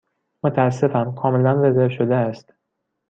[0.43, 2.53] متأسفم، کاملا رزرو شده است.